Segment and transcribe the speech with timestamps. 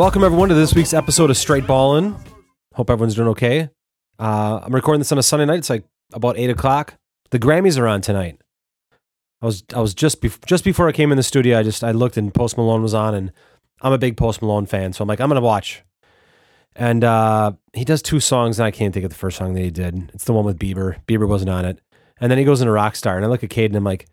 [0.00, 2.16] Welcome everyone to this week's episode of Straight Ballin'.
[2.72, 3.68] Hope everyone's doing okay.
[4.18, 5.58] Uh, I'm recording this on a Sunday night.
[5.58, 5.84] It's like
[6.14, 6.94] about eight o'clock.
[7.32, 8.40] The Grammys are on tonight.
[9.42, 11.58] I was I was just bef- just before I came in the studio.
[11.58, 13.30] I just I looked and Post Malone was on, and
[13.82, 15.82] I'm a big Post Malone fan, so I'm like I'm gonna watch.
[16.74, 19.60] And uh, he does two songs, and I can't think of the first song that
[19.60, 20.12] he did.
[20.14, 20.96] It's the one with Bieber.
[21.04, 21.78] Bieber wasn't on it,
[22.18, 24.08] and then he goes into Rockstar, and I look at Cade and I'm like,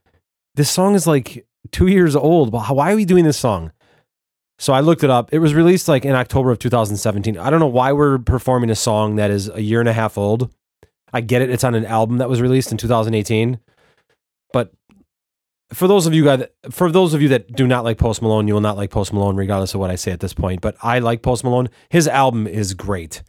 [0.53, 2.51] this song is like two years old.
[2.51, 3.71] Why are we doing this song?
[4.59, 5.31] So I looked it up.
[5.31, 7.37] It was released like in October of 2017.
[7.37, 10.17] I don't know why we're performing a song that is a year and a half
[10.17, 10.51] old.
[11.13, 11.49] I get it.
[11.49, 13.59] It's on an album that was released in 2018.
[14.51, 14.73] But
[15.71, 18.47] for those of you guys, for those of you that do not like Post Malone,
[18.47, 20.61] you will not like Post Malone, regardless of what I say at this point.
[20.61, 21.69] But I like Post Malone.
[21.89, 23.21] His album is great.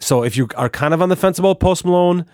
[0.00, 2.26] So if you are kind of on the fence about Post Malone,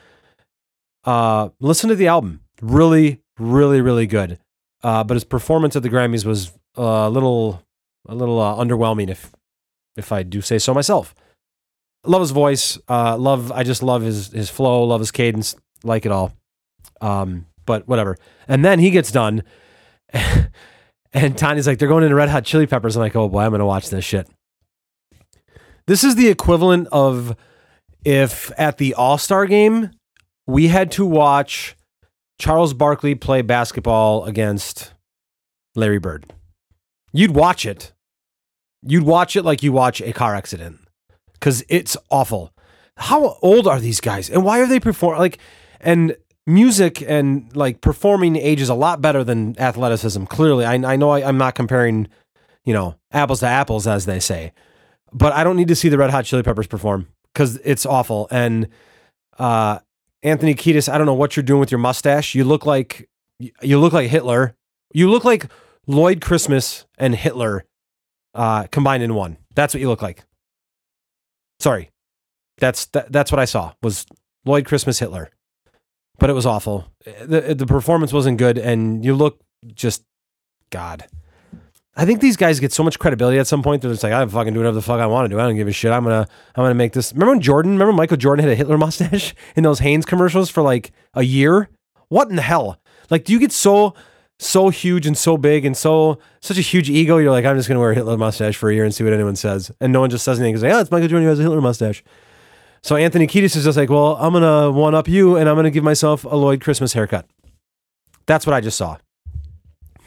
[1.05, 2.41] uh, listen to the album.
[2.63, 4.39] Really, really, really good.
[4.83, 7.63] Uh, but his performance at the Grammys was uh, a little
[8.07, 9.33] a little uh, underwhelming if
[9.97, 11.15] if I do say so myself.
[12.07, 12.79] Love his voice.
[12.89, 13.51] Uh, love.
[13.53, 14.85] I just love his his flow.
[14.85, 15.57] Love his cadence.
[15.83, 16.33] Like it all.
[17.01, 18.17] Um, but whatever.
[18.49, 19.43] And then he gets done,
[21.13, 23.53] and Tanya's like, "They're going into Red Hot Chili Peppers." I'm like, "Oh boy, I'm
[23.53, 24.29] gonna watch this shit."
[25.87, 27.37] This is the equivalent of
[28.05, 29.91] if at the All Star game
[30.47, 31.75] we had to watch
[32.39, 34.93] Charles Barkley play basketball against
[35.75, 36.27] Larry Bird.
[37.13, 37.94] You'd watch it.
[38.87, 40.81] You'd watch it like you watch a car accident
[41.35, 42.53] because it's awful.
[42.97, 45.21] How old are these guys and why are they performing?
[45.21, 45.39] Like,
[45.81, 50.25] and music and like performing ages a lot better than athleticism.
[50.25, 52.09] Clearly, I, I know I, I'm not comparing,
[52.65, 54.53] you know, apples to apples, as they say,
[55.13, 58.29] but I don't need to see the Red Hot Chili Peppers perform because it's awful.
[58.31, 58.69] And
[59.39, 59.79] uh,
[60.23, 62.35] Anthony Kiedis, I don't know what you're doing with your mustache.
[62.35, 63.09] You look like
[63.39, 64.55] you look like Hitler.
[64.93, 65.51] You look like
[65.87, 67.65] Lloyd Christmas and Hitler
[68.35, 69.37] uh, combined in one.
[69.55, 70.25] That's what you look like.
[71.61, 71.91] Sorry,
[72.59, 74.07] that's that, that's what I saw was
[74.45, 75.31] Lloyd Christmas Hitler,
[76.19, 76.93] but it was awful.
[77.25, 79.41] the The performance wasn't good, and you look
[79.75, 80.05] just
[80.71, 81.07] God.
[81.97, 83.81] I think these guys get so much credibility at some point.
[83.83, 85.39] They're just like, I'm fucking doing whatever the fuck I want to do.
[85.39, 85.93] I don't give a shit.
[85.93, 87.13] I'm gonna, I'm gonna make this.
[87.13, 87.73] Remember when Jordan?
[87.73, 91.69] Remember Michael Jordan had a Hitler mustache in those Hanes commercials for like a year?
[92.09, 92.81] What in the hell?
[93.11, 93.95] Like, do you get so,
[94.45, 97.19] so huge and so big and so such a huge ego?
[97.19, 99.13] You're like, I'm just gonna wear a Hitler mustache for a year and see what
[99.13, 101.31] anyone says, and no one just says anything because like, oh, it's Michael Jordan who
[101.31, 102.05] has a Hitler mustache.
[102.83, 105.71] So Anthony Kiedis is just like, well, I'm gonna one up you, and I'm gonna
[105.71, 107.27] give myself a Lloyd Christmas haircut.
[108.27, 108.99] That's what I just saw.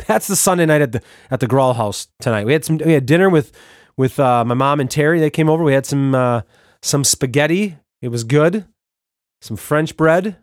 [0.08, 2.46] That's the Sunday night at the at the Grawl House tonight.
[2.46, 3.52] We had some we had dinner with
[3.98, 5.20] with uh, my mom and Terry.
[5.20, 5.64] They came over.
[5.64, 6.42] We had some uh,
[6.82, 7.78] some spaghetti.
[8.02, 8.66] It was good.
[9.42, 10.38] Some French bread.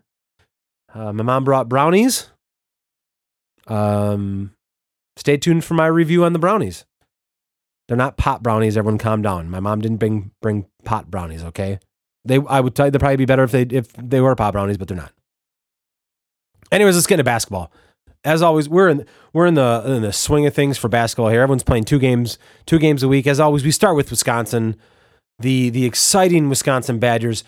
[0.93, 2.29] Uh, my mom brought brownies.
[3.67, 4.53] Um,
[5.17, 6.85] stay tuned for my review on the brownies.
[7.87, 8.77] They're not pot brownies.
[8.77, 9.49] Everyone, calm down.
[9.49, 11.43] My mom didn't bring bring pot brownies.
[11.43, 11.79] Okay,
[12.23, 14.53] they I would tell you they'd probably be better if they if they were pot
[14.53, 15.11] brownies, but they're not.
[16.71, 17.71] Anyways, let's get into basketball
[18.25, 21.41] as always, we're in we're in the in the swing of things for basketball here.
[21.41, 23.27] Everyone's playing two games two games a week.
[23.27, 24.75] As always, we start with Wisconsin,
[25.39, 27.43] the the exciting Wisconsin Badgers.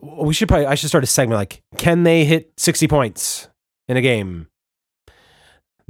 [0.00, 3.48] We should probably I should start a segment like can they hit sixty points
[3.88, 4.48] in a game?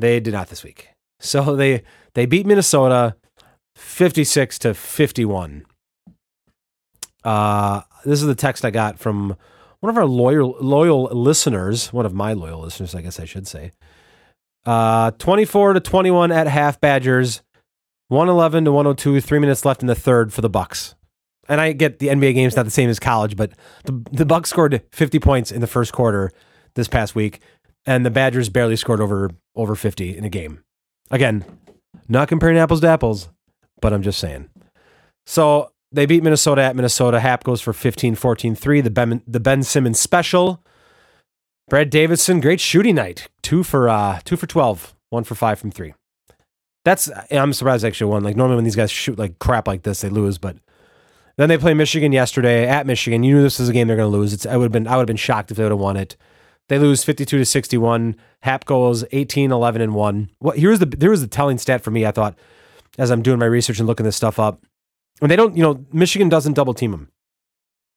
[0.02, 0.88] They did not this week.
[1.20, 3.14] So they they beat Minnesota
[3.76, 5.64] fifty six to fifty one.
[7.22, 9.36] Uh, this is the text I got from
[9.78, 13.46] one of our loyal loyal listeners, one of my loyal listeners, I guess I should
[13.46, 13.70] say.
[14.66, 17.42] Uh, 24 to 21 at half Badgers,
[18.08, 20.96] 111 to 102, three minutes left in the third for the Bucks.
[21.48, 23.52] And I get the NBA game's not the same as college, but
[23.84, 26.32] the the Bucks scored 50 points in the first quarter
[26.74, 27.40] this past week,
[27.86, 30.62] and the Badgers barely scored over over 50 in a game.
[31.10, 31.44] Again,
[32.08, 33.28] not comparing apples to apples,
[33.80, 34.48] but I'm just saying.
[35.26, 37.20] So they beat Minnesota at Minnesota.
[37.20, 38.80] Happ goes for 15 14 3.
[38.80, 40.62] The Ben, the ben Simmons special.
[41.68, 43.28] Brad Davison, great shooting night.
[43.42, 45.94] Two for uh, two for twelve, one for five from three.
[46.84, 48.24] That's I'm surprised actually won.
[48.24, 50.38] Like normally when these guys shoot like crap like this, they lose.
[50.38, 50.56] But
[51.36, 53.22] then they play Michigan yesterday at Michigan.
[53.22, 54.32] You knew this was a game they're going to lose.
[54.32, 55.96] It's I would have been I would have been shocked if they would have won
[55.96, 56.16] it.
[56.72, 58.16] They lose 52 to 61.
[58.40, 60.30] Happ goes 18, 11, and 1.
[60.38, 62.34] What here's the there was the telling stat for me, I thought,
[62.96, 64.64] as I'm doing my research and looking this stuff up.
[65.20, 67.10] And they don't, you know, Michigan doesn't double team them.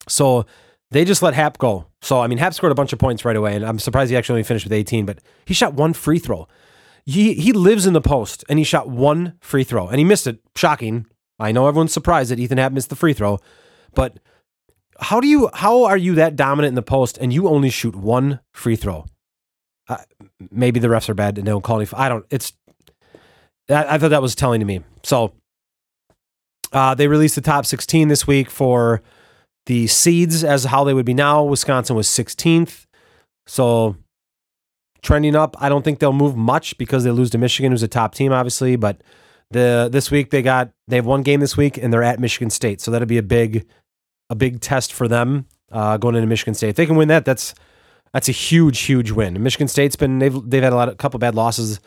[0.09, 0.45] So
[0.91, 1.87] they just let Happ go.
[2.01, 4.17] So, I mean, Happ scored a bunch of points right away, and I'm surprised he
[4.17, 6.45] actually only finished with 18, but he shot one free throw.
[7.05, 10.27] He, he lives in the post, and he shot one free throw, and he missed
[10.27, 10.41] it.
[10.53, 11.05] Shocking.
[11.39, 13.39] I know everyone's surprised that Ethan Happ missed the free throw,
[13.93, 14.19] but
[14.99, 17.95] how do you how are you that dominant in the post and you only shoot
[17.95, 19.05] one free throw?
[19.87, 19.97] Uh,
[20.51, 21.87] maybe the refs are bad and they don't call any.
[21.93, 22.25] I don't.
[22.29, 22.53] It's.
[23.69, 24.83] I, I thought that was telling to me.
[25.03, 25.33] So
[26.71, 29.01] Uh, they released the top 16 this week for
[29.65, 31.43] the seeds as how they would be now.
[31.43, 32.85] Wisconsin was 16th.
[33.47, 33.95] So
[35.01, 35.55] trending up.
[35.59, 38.31] I don't think they'll move much because they lose to Michigan, who's a top team,
[38.31, 38.75] obviously.
[38.75, 39.01] But
[39.51, 42.49] the this week they got they have one game this week and they're at Michigan
[42.49, 43.67] State, so that'll be a big
[44.29, 46.69] a big test for them uh, going into Michigan State.
[46.69, 47.53] If they can win that, that's
[48.13, 49.41] that's a huge huge win.
[49.41, 51.79] Michigan State's been they've they've had a lot a couple bad losses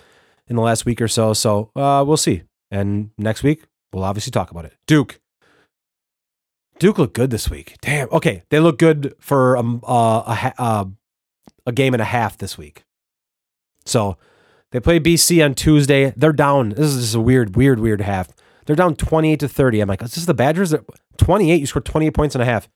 [0.46, 2.42] in the last week or so, so uh, we'll see.
[2.70, 4.74] And next week we'll obviously talk about it.
[4.86, 5.20] Duke.
[6.78, 7.74] Duke looked good this week.
[7.80, 8.08] Damn.
[8.12, 10.84] Okay, they look good for um, uh, a uh,
[11.66, 12.84] a game and a half this week.
[13.84, 14.16] So
[14.70, 16.12] they play BC on Tuesday.
[16.16, 16.70] They're down.
[16.70, 18.28] This is just a weird, weird, weird half.
[18.66, 19.80] They're down 28 to 30.
[19.80, 20.74] I'm like, is this the Badgers?
[21.18, 21.60] 28.
[21.60, 22.68] You scored 28 points and a half.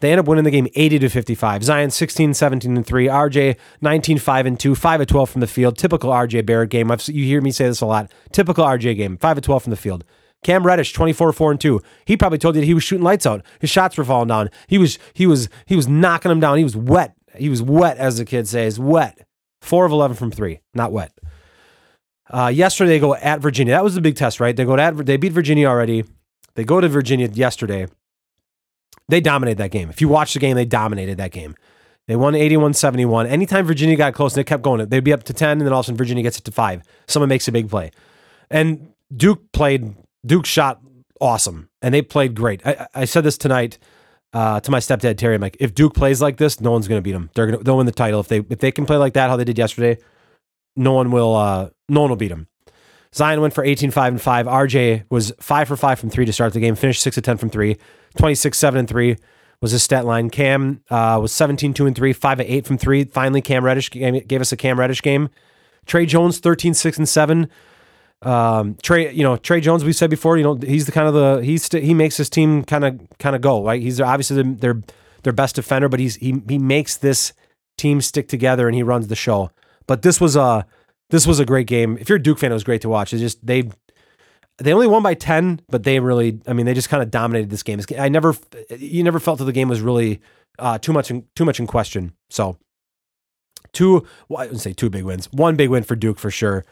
[0.00, 1.62] They end up winning the game 80 to 55.
[1.62, 3.06] Zion 16, 17 and 3.
[3.06, 4.74] RJ 19, 5 and 2.
[4.74, 5.76] 5 of 12 from the field.
[5.76, 6.90] Typical RJ Barrett game.
[6.90, 8.10] I've, you hear me say this a lot.
[8.32, 9.18] Typical RJ game.
[9.18, 10.04] 5 of 12 from the field.
[10.42, 11.82] Cam Reddish, 24, 4 and 2.
[12.06, 13.44] He probably told you that he was shooting lights out.
[13.60, 14.48] His shots were falling down.
[14.68, 16.56] He was he was he was knocking them down.
[16.56, 17.14] He was wet.
[17.36, 19.26] He was wet, as the kids say, wet.
[19.60, 21.12] Four of 11 from three, not wet.
[22.30, 23.74] Uh, yesterday, they go at Virginia.
[23.74, 24.56] That was the big test, right?
[24.56, 26.04] They go at, they beat Virginia already.
[26.54, 27.86] They go to Virginia yesterday.
[29.08, 29.90] They dominated that game.
[29.90, 31.54] If you watch the game, they dominated that game.
[32.06, 33.26] They won 81 71.
[33.26, 35.72] Anytime Virginia got close and they kept going, they'd be up to 10, and then
[35.72, 36.82] all of a sudden Virginia gets it to five.
[37.06, 37.92] Someone makes a big play.
[38.50, 39.94] And Duke played,
[40.26, 40.80] Duke shot
[41.20, 42.66] awesome, and they played great.
[42.66, 43.78] I, I said this tonight
[44.32, 45.34] uh, to my stepdad Terry.
[45.34, 47.30] I'm like, if Duke plays like this, no one's going to beat them.
[47.34, 49.30] They're going to they'll win the title if they if they can play like that
[49.30, 49.98] how they did yesterday.
[50.76, 52.46] No one will uh, no one will beat them.
[53.14, 54.46] Zion went for 18, 5, and 5.
[54.46, 57.36] RJ was 5 for 5 from 3 to start the game, finished 6 of 10
[57.38, 57.76] from 3.
[58.16, 59.16] 26, 7, and 3
[59.60, 60.30] was his stat line.
[60.30, 63.04] Cam uh, was 17, 2, and 3, 5 of 8 from 3.
[63.04, 65.28] Finally, Cam Reddish gave, us a Cam Reddish game.
[65.86, 67.48] Tre Jones, 13, 6, and 7.
[68.22, 69.82] Um, Tre, you know Tre Jones.
[69.82, 72.28] We said before, you know he's the kind of the he's st- he makes his
[72.28, 73.80] team kind of kind of go right.
[73.80, 74.82] He's obviously their
[75.22, 77.32] their best defender, but he's he he makes this
[77.78, 79.50] team stick together and he runs the show.
[79.86, 80.66] But this was a
[81.10, 81.98] this was a great game.
[82.00, 83.12] If you're a Duke fan, it was great to watch.
[83.12, 83.70] It's just they
[84.58, 87.50] they only won by ten, but they really I mean they just kind of dominated
[87.50, 87.80] this game.
[87.98, 88.34] I never
[88.76, 90.20] you never felt that the game was really
[90.58, 92.14] uh, too much in, too much in question.
[92.30, 92.58] So
[93.72, 95.30] two well, I wouldn't say two big wins.
[95.32, 96.64] One big win for Duke for sure.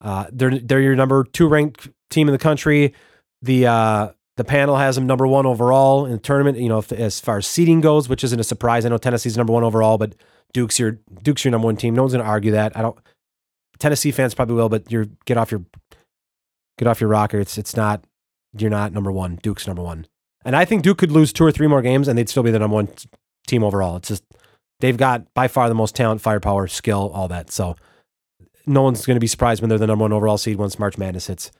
[0.00, 2.94] Uh, they're they're your number two ranked team in the country.
[3.42, 6.58] The uh, the panel has them number one overall in the tournament.
[6.58, 8.84] You know, if, as far as seeding goes, which isn't a surprise.
[8.84, 10.14] I know Tennessee's number one overall, but
[10.52, 11.94] Duke's your Duke's your number one team.
[11.94, 12.76] No one's going to argue that.
[12.76, 12.98] I don't.
[13.78, 15.64] Tennessee fans probably will, but you're get off your
[16.78, 17.38] get off your rocker.
[17.38, 18.04] It's it's not
[18.56, 19.36] you're not number one.
[19.42, 20.06] Duke's number one,
[20.44, 22.50] and I think Duke could lose two or three more games, and they'd still be
[22.50, 22.88] the number one
[23.46, 23.96] team overall.
[23.96, 24.24] It's just
[24.80, 27.50] they've got by far the most talent, firepower, skill, all that.
[27.50, 27.76] So
[28.66, 30.98] no one's going to be surprised when they're the number one overall seed once March
[30.98, 31.50] Madness hits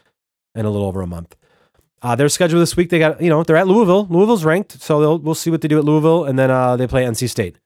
[0.55, 1.37] in a little over a month.
[2.03, 4.07] Uh, their schedule this week, they got, you know, they're at Louisville.
[4.11, 6.25] Louisville's ranked, so we'll see what they do at Louisville.
[6.25, 7.59] And then uh, they play NC State.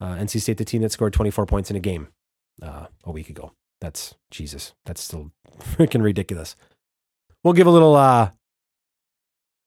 [0.00, 2.08] Uh, NC State, the team that scored 24 points in a game
[2.62, 3.52] uh, a week ago.
[3.80, 6.56] That's, Jesus, that's still freaking ridiculous.
[7.42, 8.30] We'll give a little uh,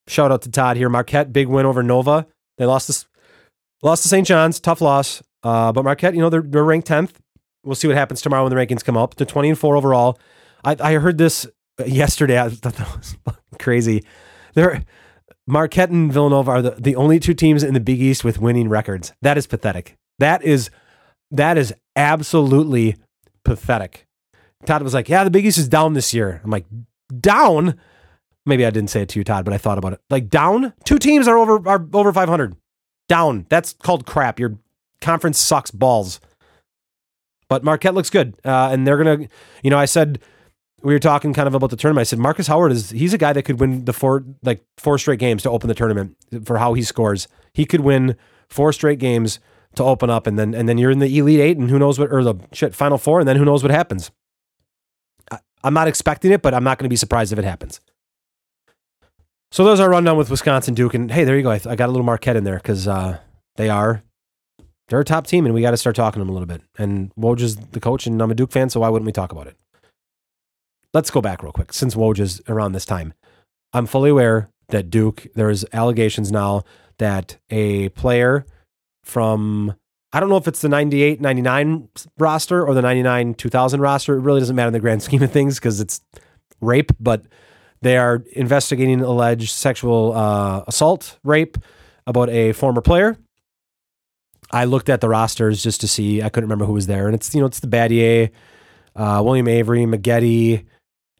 [0.07, 0.89] shout out to Todd here.
[0.89, 2.27] Marquette, big win over Nova.
[2.57, 3.05] They lost this,
[3.83, 4.25] lost to St.
[4.25, 5.21] John's, tough loss.
[5.43, 7.11] Uh, but Marquette, you know, they're, they're ranked 10th.
[7.63, 9.15] We'll see what happens tomorrow when the rankings come up.
[9.15, 10.19] To 20 and 4 overall.
[10.63, 11.45] I, I heard this
[11.85, 12.39] yesterday.
[12.41, 13.15] I thought that was
[13.59, 14.03] crazy.
[14.53, 14.83] There,
[15.45, 18.69] Marquette and Villanova are the, the only two teams in the Big East with winning
[18.69, 19.13] records.
[19.21, 19.95] That is pathetic.
[20.19, 20.69] That is
[21.31, 22.95] that is absolutely
[23.47, 24.05] pathetic.
[24.65, 26.65] Todd was like, "Yeah, the Big East is down this year." I'm like,
[27.19, 27.79] "Down?"
[28.45, 30.01] Maybe I didn't say it to you, Todd, but I thought about it.
[30.09, 30.73] Like down?
[30.85, 32.55] Two teams are over are over 500.
[33.09, 33.45] Down.
[33.49, 34.39] That's called crap.
[34.39, 34.57] Your
[35.01, 36.19] conference sucks balls.
[37.49, 39.27] But Marquette looks good, uh, and they're gonna.
[39.63, 40.19] You know, I said
[40.81, 42.01] we were talking kind of about the tournament.
[42.01, 44.97] I said Marcus Howard is he's a guy that could win the four like four
[44.97, 47.27] straight games to open the tournament for how he scores.
[47.53, 48.17] He could win
[48.49, 49.39] four straight games
[49.77, 51.97] to open up, and then and then you're in the elite eight, and who knows
[51.97, 54.11] what or the shit final four, and then who knows what happens.
[55.31, 57.79] I, I'm not expecting it, but I'm not going to be surprised if it happens.
[59.51, 61.51] So there's our rundown with Wisconsin Duke, and hey, there you go.
[61.51, 63.19] I, I got a little Marquette in there because uh,
[63.55, 64.03] they are
[64.89, 66.61] they're a top team, and we got to start talking to them a little bit.
[66.77, 69.31] And Woj is the coach, and I'm a Duke fan, so why wouldn't we talk
[69.31, 69.55] about it?
[70.93, 71.73] Let's go back real quick.
[71.73, 73.13] Since Woj is around this time,
[73.73, 76.63] I'm fully aware that Duke, there's allegations now
[76.97, 78.45] that a player
[79.07, 79.75] from,
[80.13, 84.15] I don't know if it's the 98 99 roster or the 99 2000 roster.
[84.15, 86.01] It really doesn't matter in the grand scheme of things because it's
[86.61, 87.25] rape, but
[87.81, 91.57] they are investigating alleged sexual uh, assault, rape
[92.05, 93.17] about a former player
[94.51, 96.21] I looked at the rosters just to see.
[96.21, 98.31] I couldn't remember who was there, and it's you know it's the Battier,
[98.95, 100.65] uh, William Avery, Maggette,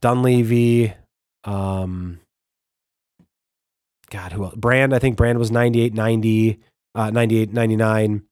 [0.02, 0.94] Dunleavy,
[1.44, 2.20] um,
[4.10, 4.56] God, who else?
[4.56, 6.60] Brand, I think Brand was 98 90,
[6.98, 8.24] uh, 98 99.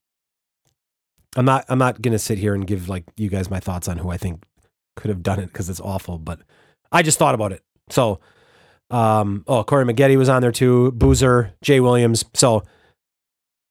[1.38, 3.98] I'm not I'm not gonna sit here and give like you guys my thoughts on
[3.98, 4.44] who I think
[4.96, 6.40] could have done it because it's awful, but
[6.92, 7.62] I just thought about it.
[7.90, 8.20] So
[8.90, 12.26] um oh Corey Maggette was on there too, Boozer, Jay Williams.
[12.34, 12.64] So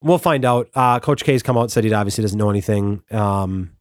[0.02, 0.68] we'll find out.
[0.74, 3.02] Uh Coach K's come out said he obviously doesn't know anything.
[3.10, 3.72] Um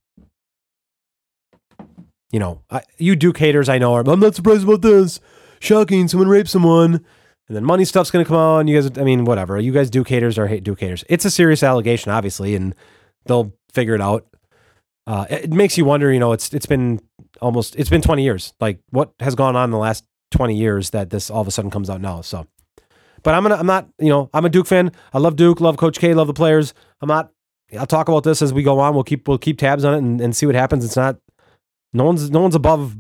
[2.32, 5.20] you know, I, you Duke haters I know are I'm not surprised about this.
[5.60, 7.06] Shocking, someone raped someone.
[7.48, 8.68] And then money stuff's gonna come on.
[8.68, 9.60] You guys I mean, whatever.
[9.60, 11.04] You guys Duke haters or hate Duke haters.
[11.10, 12.74] It's a serious allegation, obviously, and
[13.26, 14.26] they'll figure it out.
[15.06, 16.12] Uh, it makes you wonder.
[16.12, 17.00] You know, it's it's been
[17.42, 18.54] almost it's been twenty years.
[18.60, 21.52] Like what has gone on in the last twenty years that this all of a
[21.52, 22.22] sudden comes out now?
[22.22, 22.48] So,
[23.24, 24.92] but I'm gonna I'm not you know I'm a Duke fan.
[25.14, 26.74] I love Duke, love Coach K, love the players.
[27.02, 27.32] I'm not.
[27.78, 28.94] I'll talk about this as we go on.
[28.94, 30.86] We'll keep we'll keep tabs on it and, and see what happens.
[30.86, 31.18] It's not
[31.92, 32.96] no one's no one's above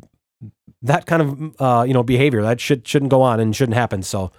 [0.83, 2.41] that kind of uh, you know behavior.
[2.41, 4.03] That should shouldn't go on and shouldn't happen.
[4.03, 4.31] So,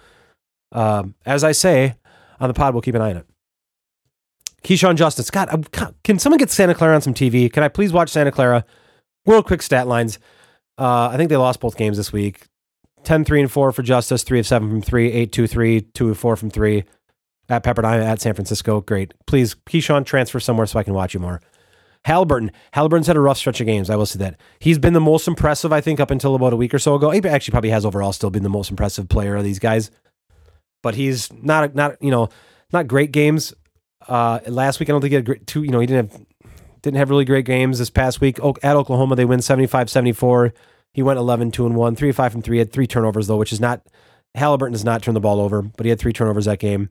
[0.71, 1.95] um, as I say
[2.39, 3.25] on the pod, we'll keep an eye on it.
[4.63, 5.29] Keshawn Justice.
[5.35, 5.63] I'm,
[6.03, 7.51] can someone get Santa Clara on some TV?
[7.51, 8.65] Can I please watch Santa Clara?
[9.27, 10.17] Real quick stat lines.
[10.77, 12.47] Uh, I think they lost both games this week.
[13.03, 16.09] 10 3 and 4 for Justice, 3 of 7 from 3, 8 2 3, 2
[16.09, 16.83] of 4 from 3
[17.49, 18.81] at Pepperdine, at San Francisco.
[18.81, 19.13] Great.
[19.27, 21.41] Please, Keyshawn, transfer somewhere so I can watch you more.
[22.05, 22.51] Haliburton.
[22.73, 23.89] Haliburton's had a rough stretch of games.
[23.89, 24.39] I will say that.
[24.59, 27.09] He's been the most impressive, I think, up until about a week or so ago.
[27.09, 29.89] He actually probably has overall still been the most impressive player of these guys.
[30.83, 32.29] But he's not, not you know,
[32.71, 33.53] not great games.
[34.07, 36.25] Uh, last week, I don't think he had great, two, you know, he didn't have
[36.83, 38.37] didn't have really great games this past week.
[38.61, 40.51] At Oklahoma, they win 75-74.
[40.93, 42.55] He went 11, 2 and 1, 3 5 from 3.
[42.55, 43.81] He had three turnovers, though, which is not,
[44.37, 46.89] Haliburton does not turn the ball over, but he had three turnovers that game.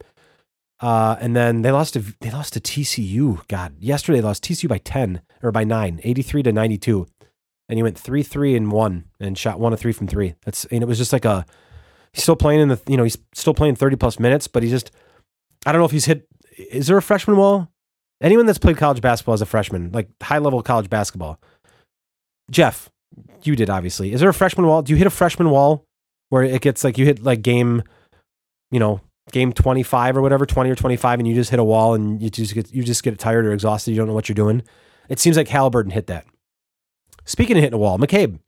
[0.81, 3.47] Uh, and then they lost to they lost to TCU.
[3.49, 7.07] God, yesterday they lost TCU by ten or by nine, 83 to ninety two,
[7.69, 10.35] and he went three three and one and shot one of three from three.
[10.45, 11.47] That's and it was just like a
[12.12, 14.69] he's still playing in the you know he's still playing thirty plus minutes, but he
[14.69, 14.90] just
[15.64, 16.26] I don't know if he's hit
[16.57, 17.69] is there a freshman wall?
[18.21, 21.40] Anyone that's played college basketball as a freshman, like high level college basketball,
[22.50, 22.90] Jeff,
[23.43, 24.12] you did obviously.
[24.12, 24.83] Is there a freshman wall?
[24.83, 25.85] Do you hit a freshman wall
[26.31, 27.83] where it gets like you hit like game,
[28.71, 29.00] you know,
[29.33, 31.95] game twenty five or whatever, twenty or twenty five, and you just hit a wall
[31.95, 33.93] and you just get you just get tired or exhausted.
[33.93, 34.62] You don't know what you're doing.
[35.09, 36.26] It seems like Haliburton hit that.
[37.25, 38.38] Speaking of hitting a wall, McCabe.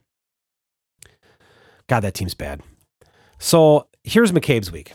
[1.88, 2.62] God, that team's bad.
[3.38, 4.94] So here's McCabe's week.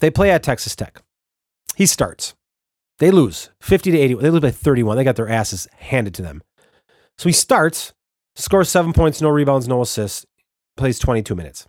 [0.00, 1.02] They play at Texas Tech.
[1.76, 2.34] He starts.
[2.98, 4.14] They lose 50 to 80.
[4.14, 4.96] They lose by 31.
[4.96, 6.42] They got their asses handed to them.
[7.18, 7.92] So he starts,
[8.36, 10.26] scores seven points, no rebounds, no assists,
[10.76, 11.66] plays 22 minutes.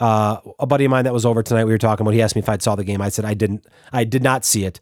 [0.00, 2.34] Uh, a buddy of mine that was over tonight, we were talking about, he asked
[2.34, 3.02] me if I saw the game.
[3.02, 3.66] I said I didn't.
[3.92, 4.80] I did not see it.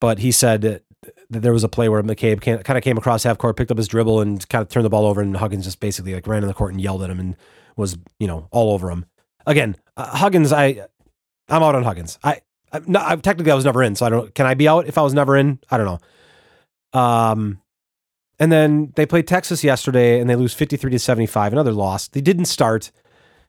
[0.00, 0.82] But he said that
[1.28, 3.88] there was a play where McCabe kind of came across half court, picked up his
[3.88, 6.48] dribble, and kind of turned the ball over, and Huggins just basically like ran in
[6.48, 7.36] the court and yelled at him and
[7.76, 9.06] was, you know, all over him.
[9.46, 10.86] Again, uh, Huggins, I,
[11.48, 12.18] I'm out on Huggins.
[12.24, 12.40] I
[12.86, 14.34] no, I, technically I was never in, so I don't.
[14.34, 15.58] Can I be out if I was never in?
[15.70, 17.00] I don't know.
[17.00, 17.60] Um,
[18.38, 21.52] and then they played Texas yesterday, and they lose fifty three to seventy five.
[21.52, 22.08] Another loss.
[22.08, 22.90] They didn't start.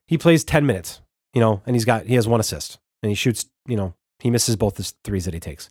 [0.07, 1.01] He plays ten minutes,
[1.33, 3.45] you know, and he's got he has one assist, and he shoots.
[3.67, 5.69] You know, he misses both his threes that he takes.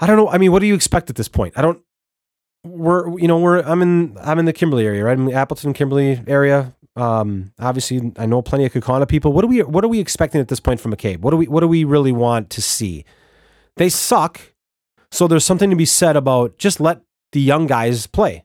[0.00, 0.28] I don't know.
[0.28, 1.54] I mean, what do you expect at this point?
[1.56, 1.82] I don't.
[2.64, 5.12] We're you know we're I'm in I'm in the Kimberly area, right?
[5.12, 6.74] I'm in the Appleton Kimberly area.
[6.96, 9.32] Um, obviously, I know plenty of Kaukauna people.
[9.32, 11.18] What are we What are we expecting at this point from McCabe?
[11.18, 13.04] What do we What do we really want to see?
[13.76, 14.40] They suck,
[15.12, 18.44] so there's something to be said about just let the young guys play.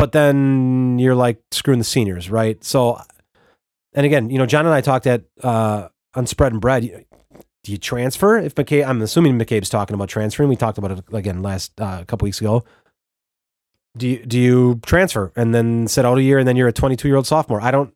[0.00, 2.62] But then you're like screwing the seniors, right?
[2.64, 3.00] So,
[3.92, 7.04] and again, you know, John and I talked at uh, on Spread and Bread.
[7.62, 8.86] Do you transfer if McCabe?
[8.86, 10.48] I'm assuming McCabe's talking about transferring.
[10.48, 12.64] We talked about it again last uh, couple weeks ago
[13.96, 16.72] do you do you transfer and then sit out a year and then you're a
[16.72, 17.60] 22 year old sophomore?
[17.60, 17.92] I don't.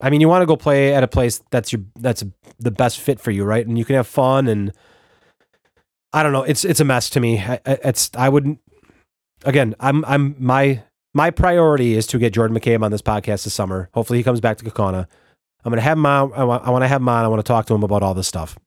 [0.00, 2.24] I mean, you want to go play at a place that's your that's
[2.58, 3.66] the best fit for you, right?
[3.66, 4.72] And you can have fun and
[6.12, 6.42] I don't know.
[6.42, 7.38] It's it's a mess to me.
[7.38, 8.58] I, It's I wouldn't.
[9.44, 10.82] Again, I'm I'm my
[11.14, 13.88] my priority is to get Jordan McCabe on this podcast this summer.
[13.94, 15.06] Hopefully, he comes back to Kaukauna.
[15.64, 16.32] I'm going to have him on.
[16.32, 17.24] I want, I want to have him on.
[17.24, 18.58] I want to talk to him about all this stuff.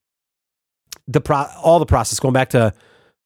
[1.08, 2.74] The pro, all the process going back to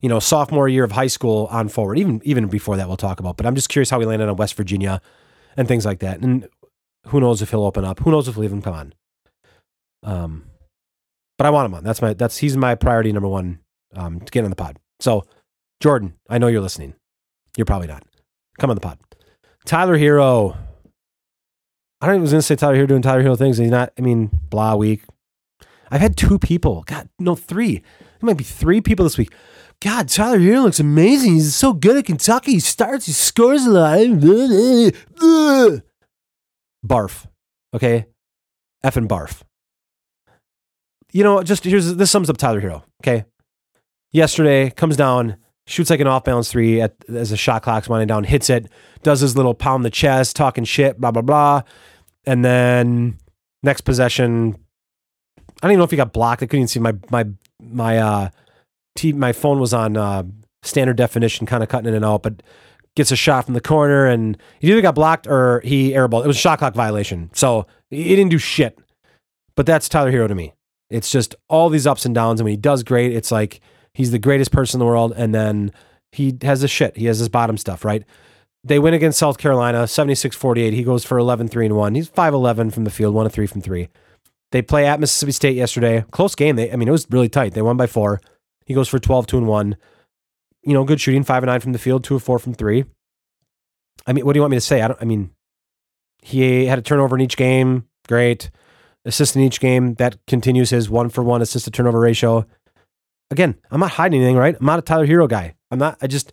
[0.00, 1.98] you know, sophomore year of high school on forward.
[1.98, 3.36] Even even before that, we'll talk about.
[3.36, 5.00] But I'm just curious how he landed on West Virginia
[5.56, 6.20] and things like that.
[6.20, 6.48] And
[7.08, 8.00] who knows if he'll open up?
[8.00, 8.94] Who knows if we'll even come on?
[10.02, 10.44] Um,
[11.36, 11.84] but I want him on.
[11.84, 13.60] That's my that's he's my priority number one
[13.94, 14.78] um, to get on the pod.
[15.00, 15.24] So,
[15.80, 16.94] Jordan, I know you're listening.
[17.56, 18.04] You're probably not.
[18.58, 18.98] Come on the pod.
[19.64, 20.56] Tyler Herro.
[22.00, 23.58] I don't even was gonna say Tyler Herro doing Tyler Herro things.
[23.58, 23.92] He's not.
[23.98, 25.02] I mean, blah week.
[25.90, 26.84] I've had two people.
[26.86, 27.76] God, no, three.
[27.76, 29.32] It might be three people this week.
[29.82, 31.34] God, Tyler Herro looks amazing.
[31.34, 32.52] He's so good at Kentucky.
[32.52, 33.98] He starts, he scores a lot.
[36.86, 37.26] Barf.
[37.74, 38.06] Okay?
[38.82, 39.42] F and barf.
[41.12, 42.82] you know, just here's this sums up Tyler Herro.
[43.02, 43.24] Okay,
[44.10, 45.36] yesterday comes down,
[45.70, 48.66] shoots like an off balance three at, as the shot clock's winding down, hits it,
[49.02, 51.62] does his little pound the chest, talking shit, blah blah blah,
[52.24, 53.18] and then
[53.62, 54.56] next possession,
[55.48, 56.42] I don't even know if he got blocked.
[56.42, 57.26] I couldn't even see my my
[57.60, 58.28] my uh,
[58.96, 60.24] t- my phone was on uh,
[60.62, 62.42] standard definition, kind of cutting in and out, but
[62.96, 66.24] gets a shot from the corner and he either got blocked or he airballed.
[66.24, 68.78] It was a shot clock violation, so he didn't do shit.
[69.54, 70.54] But that's Tyler Herro to me.
[70.88, 73.60] It's just all these ups and downs, and when he does great, it's like
[73.94, 75.72] he's the greatest person in the world, and then
[76.12, 76.96] he has this shit.
[76.96, 78.04] He has his bottom stuff, right?
[78.62, 80.72] They win against South Carolina, 76-48.
[80.72, 81.94] He goes for 11 3 and 1.
[81.94, 83.88] He's 5'11 from the field, 1 of 3 from 3.
[84.52, 86.04] They play at Mississippi State yesterday.
[86.10, 86.56] Close game.
[86.56, 87.54] They I mean, it was really tight.
[87.54, 88.20] They won by 4.
[88.66, 89.76] He goes for 12 2 and 1.
[90.62, 92.84] You know, good shooting, 5 and 9 from the field, 2 of 4 from 3.
[94.06, 94.82] I mean, what do you want me to say?
[94.82, 95.30] I don't I mean,
[96.22, 97.86] he had a turnover in each game.
[98.08, 98.50] Great.
[99.04, 99.94] Assist in each game.
[99.94, 102.46] That continues his one for one assist to turnover ratio.
[103.30, 104.56] Again, I'm not hiding anything, right?
[104.58, 105.54] I'm not a Tyler Herro guy.
[105.70, 105.98] I'm not.
[106.02, 106.32] I just.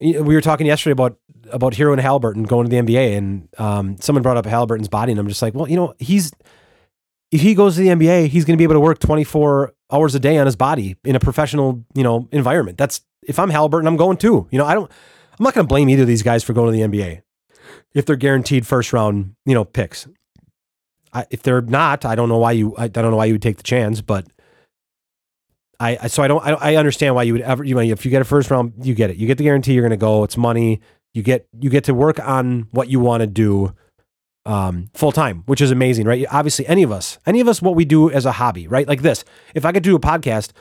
[0.00, 1.16] We were talking yesterday about
[1.50, 5.12] about Herro and Haliburton going to the NBA, and um, someone brought up Haliburton's body,
[5.12, 6.32] and I'm just like, well, you know, he's
[7.30, 10.14] if he goes to the NBA, he's going to be able to work 24 hours
[10.14, 12.76] a day on his body in a professional, you know, environment.
[12.78, 14.46] That's if I'm Haliburton, I'm going too.
[14.50, 14.90] You know, I don't.
[15.38, 17.22] I'm not going to blame either of these guys for going to the NBA
[17.94, 20.06] if they're guaranteed first round, you know, picks.
[21.12, 22.74] I, if they're not, I don't know why you.
[22.76, 24.26] I, I don't know why you would take the chance, but
[25.82, 27.64] I, so I don't, I I understand why you would ever.
[27.64, 29.16] You know, if you get a first round, you get it.
[29.16, 29.74] You get the guarantee.
[29.74, 30.24] You're going to go.
[30.24, 30.80] It's money.
[31.14, 33.74] You get you get to work on what you want to do
[34.46, 36.26] um, full time, which is amazing, right?
[36.30, 38.88] Obviously, any of us, any of us, what we do as a hobby, right?
[38.88, 39.24] Like this.
[39.54, 40.52] If I could do a podcast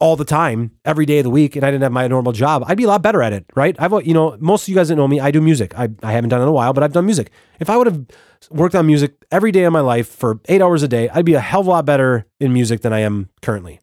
[0.00, 2.64] all the time, every day of the week, and I didn't have my normal job,
[2.66, 3.76] I'd be a lot better at it, right?
[3.78, 5.72] I've, you know, most of you guys that know me, I do music.
[5.78, 7.30] I, I haven't done it in a while, but I've done music.
[7.60, 8.04] If I would have
[8.50, 11.34] worked on music every day of my life for eight hours a day, I'd be
[11.34, 13.80] a hell of a lot better in music than I am currently,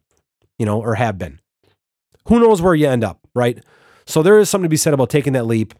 [0.61, 1.39] you know, or have been.
[2.27, 3.65] Who knows where you end up, right?
[4.05, 5.73] So there is something to be said about taking that leap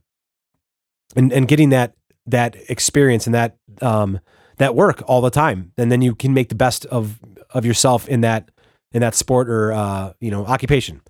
[1.16, 1.94] and, and getting that
[2.26, 4.20] that experience and that um,
[4.58, 7.20] that work all the time, and then you can make the best of
[7.52, 8.50] of yourself in that
[8.92, 11.02] in that sport or uh, you know occupation.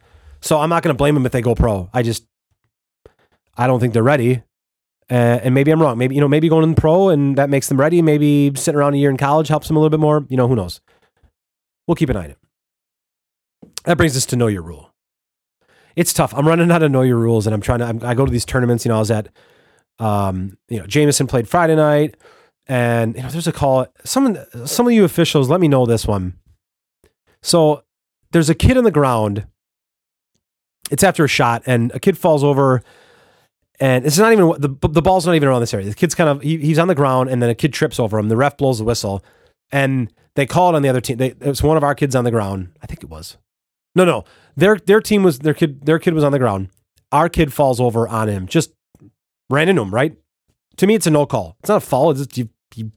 [0.41, 1.89] So I'm not going to blame them if they go pro.
[1.93, 2.25] I just
[3.55, 4.43] I don't think they're ready,
[5.09, 5.97] uh, and maybe I'm wrong.
[5.97, 8.01] Maybe you know maybe going in pro and that makes them ready.
[8.01, 10.25] Maybe sitting around a year in college helps them a little bit more.
[10.27, 10.81] You know who knows?
[11.87, 12.37] We'll keep an eye on it.
[13.83, 14.93] That brings us to know your rule.
[15.95, 16.33] It's tough.
[16.33, 17.85] I'm running out of know your rules, and I'm trying to.
[17.85, 18.85] I'm, I go to these tournaments.
[18.85, 19.27] You know, I was at,
[19.99, 22.15] um, you know, Jameson played Friday night,
[22.67, 23.87] and you know, there's a call.
[24.05, 26.39] Some some of you officials, let me know this one.
[27.41, 27.83] So
[28.31, 29.47] there's a kid on the ground.
[30.89, 32.81] It's after a shot, and a kid falls over,
[33.79, 35.87] and it's not even the the ball's not even around this area.
[35.87, 38.17] The kid's kind of he, he's on the ground, and then a kid trips over
[38.17, 38.29] him.
[38.29, 39.23] The ref blows the whistle,
[39.71, 41.17] and they call it on the other team.
[41.17, 42.71] They, it was one of our kids on the ground.
[42.81, 43.37] I think it was.
[43.95, 44.23] No, no,
[44.55, 45.85] their their team was their kid.
[45.85, 46.69] Their kid was on the ground.
[47.11, 48.71] Our kid falls over on him, just
[49.49, 49.93] ran into him.
[49.93, 50.15] Right.
[50.77, 51.57] To me, it's a no call.
[51.59, 52.11] It's not a foul.
[52.11, 52.91] It's just you, you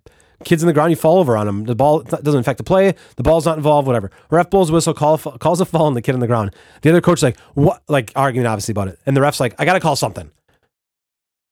[0.45, 1.65] kids in the ground, you fall over on them.
[1.65, 2.95] The ball doesn't affect the play.
[3.17, 3.87] The ball's not involved.
[3.87, 4.11] Whatever.
[4.31, 6.55] Ref blows whistle, call, calls a fall on the kid on the ground.
[6.83, 7.83] The other coach like what?
[7.89, 10.31] Like arguing obviously about it, and the ref's like, I gotta call something.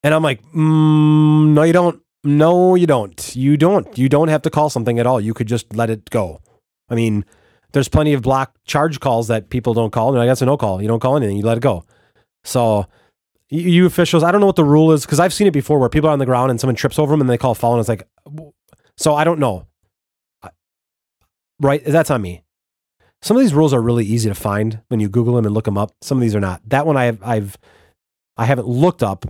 [0.04, 2.00] And I'm like, mm, no, you don't.
[2.24, 3.34] No, you don't.
[3.34, 3.98] You don't.
[3.98, 5.20] You don't have to call something at all.
[5.20, 6.40] You could just let it go.
[6.88, 7.24] I mean,
[7.72, 10.12] there's plenty of block charge calls that people don't call.
[10.12, 10.80] And I guess a no call.
[10.80, 11.36] You don't call anything.
[11.36, 11.84] You let it go.
[12.44, 12.86] So
[13.48, 15.88] you, officials, I don't know what the rule is because I've seen it before where
[15.88, 17.80] people are on the ground and someone trips over them and they call foul and
[17.80, 18.08] it's like,
[18.96, 19.66] so I don't know.
[21.60, 21.84] Right?
[21.84, 22.42] That's on me.
[23.20, 25.64] Some of these rules are really easy to find when you Google them and look
[25.64, 25.92] them up.
[26.00, 26.60] Some of these are not.
[26.68, 27.56] That one I've I've
[28.36, 29.26] I haven't looked up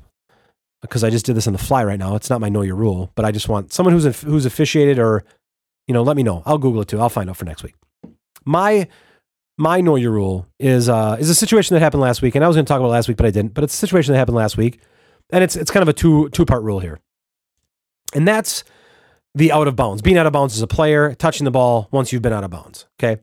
[0.81, 2.16] because I just did this on the fly right now.
[2.16, 5.24] It's not my know your rule, but I just want someone who's who's officiated or
[5.87, 6.42] you know let me know.
[6.46, 7.00] I'll Google it too.
[7.00, 7.74] I'll find out for next week.
[8.44, 8.88] My
[9.59, 12.48] my know your rule is uh, is a situation that happened last week, and I
[12.48, 13.55] was going to talk about last week, but I didn't.
[13.55, 14.81] But it's a situation that happened last week,
[15.31, 17.00] and it's it's kind of a two two part rule here,
[18.14, 18.64] and that's
[19.35, 22.12] the out of bounds, being out of bounds as a player, touching the ball once
[22.12, 22.87] you've been out of bounds.
[23.00, 23.20] Okay.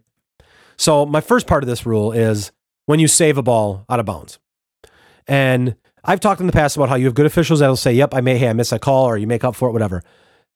[0.77, 2.51] So, my first part of this rule is
[2.85, 4.39] when you save a ball out of bounds.
[5.27, 8.15] And I've talked in the past about how you have good officials that'll say, Yep,
[8.15, 10.03] I may, hey, I missed a call, or you make up for it, whatever.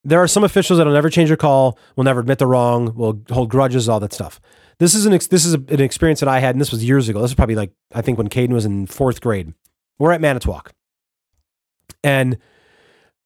[0.04, 3.22] There are some officials that'll never change your call, will never admit the wrong, will
[3.30, 4.42] hold grudges, all that stuff.
[4.80, 6.84] This is an ex- this is a, an experience that I had, and this was
[6.84, 7.22] years ago.
[7.22, 9.54] This is probably like I think when Caden was in fourth grade.
[10.00, 10.74] We're at Manitowoc,
[12.04, 12.38] and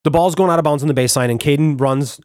[0.04, 2.20] the ball's going out of bounds on the baseline, and Caden runs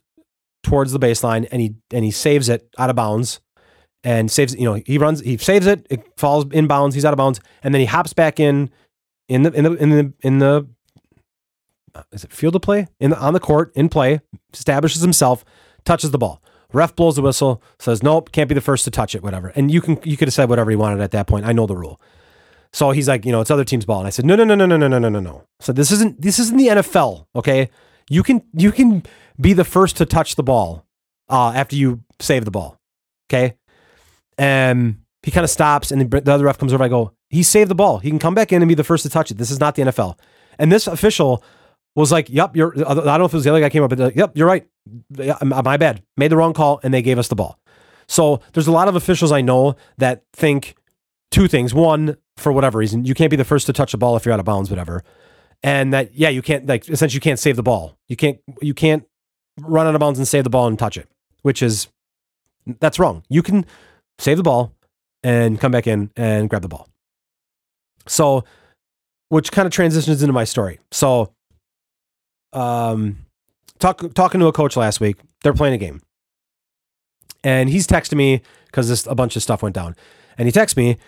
[0.63, 3.41] towards the baseline and he and he saves it out of bounds
[4.05, 7.13] and saves you know he runs he saves it it falls in bounds he's out
[7.13, 8.71] of bounds and then he hops back in
[9.29, 10.69] in the in the in the in the
[12.13, 14.21] is it field of play in on the court in play
[14.53, 15.45] establishes himself
[15.85, 19.15] touches the ball Ref blows the whistle, says nope, can't be the first to touch
[19.15, 19.49] it, whatever.
[19.49, 21.47] And you can you could have said whatever you wanted at that point.
[21.47, 22.01] I know the rule.
[22.73, 24.55] So he's like, you know, it's other team's ball, and I said, no, no, no,
[24.55, 25.45] no, no, no, no, no, no, no.
[25.61, 27.69] So this isn't this isn't the NFL, okay?
[28.09, 29.03] You can you can
[29.41, 30.87] be the first to touch the ball
[31.29, 32.79] uh, after you save the ball,
[33.29, 33.57] okay?
[34.39, 36.83] And he kind of stops, and the other ref comes over.
[36.83, 37.99] I go, he saved the ball.
[37.99, 39.37] He can come back in and be the first to touch it.
[39.37, 40.19] This is not the NFL.
[40.59, 41.45] And this official
[41.95, 43.91] was like, "Yep, you're." I don't know if it was the other guy came up,
[43.91, 44.67] but like, "Yep, you're right.
[45.43, 46.03] My bad.
[46.17, 47.59] Made the wrong call, and they gave us the ball."
[48.09, 50.75] So there's a lot of officials I know that think
[51.31, 51.75] two things.
[51.75, 54.33] One, for whatever reason, you can't be the first to touch the ball if you're
[54.33, 55.03] out of bounds, whatever.
[55.63, 57.97] And that, yeah, you can't like essentially you can't save the ball.
[58.09, 59.05] You can't you can't
[59.61, 61.09] run out of bounds and save the ball and touch it,
[61.43, 61.89] which is
[62.81, 63.23] that's wrong.
[63.29, 63.65] You can
[64.19, 64.73] save the ball
[65.23, 66.89] and come back in and grab the ball.
[68.07, 68.45] So,
[69.29, 70.81] which kind of transitions into my story.
[70.91, 71.33] So,
[72.53, 73.19] um,
[73.79, 76.01] talk, talking to a coach last week, they're playing a game,
[77.43, 79.97] and he's texting me because a bunch of stuff went down,
[80.39, 80.99] and he texts me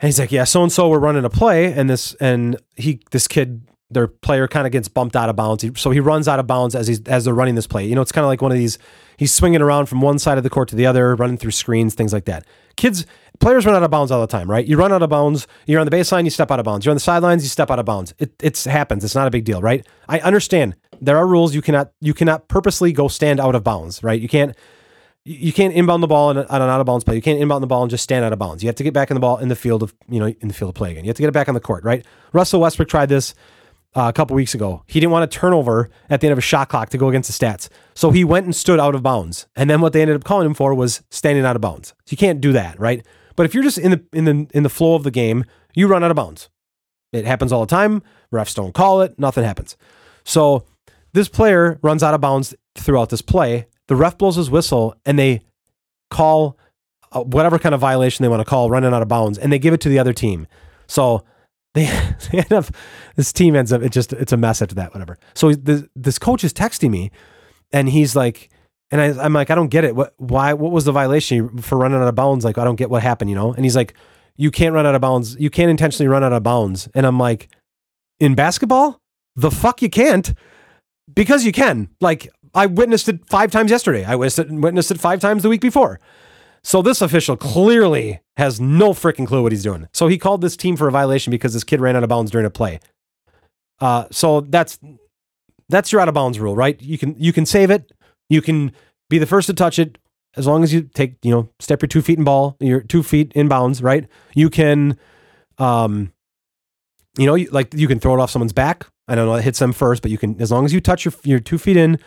[0.00, 3.00] and he's like, yeah, so and so we're running a play, and this and he
[3.10, 5.64] this kid their player kind of gets bumped out of bounds.
[5.80, 7.84] So he runs out of bounds as he's as they're running this play.
[7.84, 8.78] You know, it's kind of like one of these.
[9.18, 11.94] He's swinging around from one side of the court to the other, running through screens,
[11.94, 12.46] things like that.
[12.80, 13.04] Kids,
[13.40, 14.66] players run out of bounds all the time, right?
[14.66, 15.46] You run out of bounds.
[15.66, 16.86] You're on the baseline, you step out of bounds.
[16.86, 18.14] You're on the sidelines, you step out of bounds.
[18.18, 19.04] It it happens.
[19.04, 19.86] It's not a big deal, right?
[20.08, 21.54] I understand there are rules.
[21.54, 24.18] You cannot you cannot purposely go stand out of bounds, right?
[24.18, 24.56] You can't
[25.26, 27.16] you can't inbound the ball on an out of bounds play.
[27.16, 28.62] You can't inbound the ball and just stand out of bounds.
[28.62, 30.48] You have to get back in the ball in the field of you know in
[30.48, 31.04] the field of play again.
[31.04, 32.02] You have to get it back on the court, right?
[32.32, 33.34] Russell Westbrook tried this
[33.96, 34.82] uh, a couple weeks ago.
[34.86, 37.28] He didn't want a turnover at the end of a shot clock to go against
[37.28, 39.46] the stats, so he went and stood out of bounds.
[39.56, 41.94] And then what they ended up calling him for was standing out of bounds.
[42.04, 43.04] So you can't do that, right?
[43.36, 45.86] But if you're just in the in the in the flow of the game, you
[45.86, 46.48] run out of bounds.
[47.12, 48.02] It happens all the time.
[48.32, 49.18] Refs don't call it.
[49.18, 49.76] Nothing happens.
[50.24, 50.64] So
[51.12, 53.66] this player runs out of bounds throughout this play.
[53.88, 55.40] The ref blows his whistle, and they
[56.10, 56.56] call
[57.12, 59.58] uh, whatever kind of violation they want to call running out of bounds and they
[59.58, 60.46] give it to the other team.
[60.86, 61.24] So
[61.74, 61.84] they,
[62.30, 62.66] they end up,
[63.16, 65.18] this team ends up, it just, it's a mess after that, whatever.
[65.34, 67.10] So this, this coach is texting me
[67.72, 68.50] and he's like,
[68.90, 69.94] and I, am like, I don't get it.
[69.94, 72.44] What, why, what was the violation for running out of bounds?
[72.44, 73.52] Like, I don't get what happened, you know?
[73.52, 73.94] And he's like,
[74.36, 75.36] you can't run out of bounds.
[75.38, 76.88] You can't intentionally run out of bounds.
[76.94, 77.48] And I'm like,
[78.18, 79.00] in basketball,
[79.36, 80.34] the fuck you can't
[81.12, 81.88] because you can.
[82.00, 84.04] Like, I witnessed it five times yesterday.
[84.04, 86.00] I witnessed it, witnessed it five times the week before.
[86.62, 89.88] So this official clearly has no freaking clue what he's doing.
[89.92, 92.30] So he called this team for a violation because this kid ran out of bounds
[92.30, 92.80] during a play.
[93.80, 94.78] Uh, so that's
[95.68, 96.80] that's your out of bounds rule, right?
[96.82, 97.92] You can you can save it.
[98.28, 98.72] You can
[99.08, 99.98] be the first to touch it
[100.36, 103.02] as long as you take you know step your two feet in ball, your two
[103.02, 104.06] feet in bounds, right?
[104.34, 104.98] You can,
[105.58, 106.12] um,
[107.18, 108.86] you know, like you can throw it off someone's back.
[109.08, 111.04] I don't know it hits them first, but you can as long as you touch
[111.04, 111.98] your your two feet in,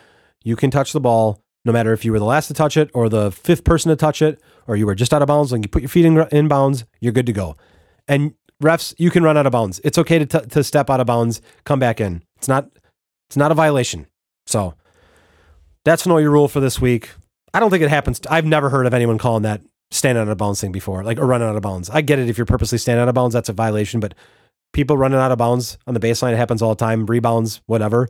[0.42, 2.90] you can touch the ball no matter if you were the last to touch it
[2.94, 5.64] or the fifth person to touch it or you were just out of bounds and
[5.64, 7.56] you put your feet in, in bounds, you're good to go.
[8.06, 9.80] And refs, you can run out of bounds.
[9.84, 12.22] It's okay to, t- to step out of bounds, come back in.
[12.36, 12.68] It's not
[13.28, 14.06] it's not a violation.
[14.46, 14.74] So
[15.84, 17.10] that's know your rule for this week.
[17.52, 18.20] I don't think it happens.
[18.28, 21.26] I've never heard of anyone calling that standing out of bounds thing before, like or
[21.26, 21.88] running out of bounds.
[21.88, 24.14] I get it if you're purposely standing out of bounds, that's a violation, but
[24.72, 27.06] people running out of bounds on the baseline, it happens all the time.
[27.06, 28.08] Rebounds, whatever.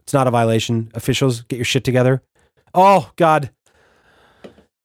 [0.00, 0.90] It's not a violation.
[0.94, 2.22] Officials, get your shit together.
[2.76, 3.50] Oh, God.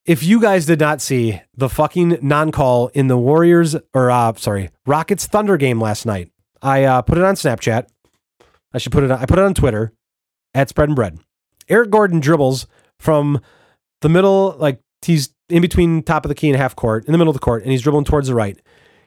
[0.05, 4.33] If you guys did not see the fucking non call in the Warriors, or uh,
[4.33, 7.87] sorry, Rockets Thunder game last night, I uh, put it on Snapchat.
[8.73, 9.93] I should put it on, I put it on Twitter
[10.53, 11.19] at Spread and Bread.
[11.69, 12.65] Eric Gordon dribbles
[12.97, 13.41] from
[14.01, 17.17] the middle, like he's in between top of the key and half court, in the
[17.17, 18.59] middle of the court, and he's dribbling towards the right.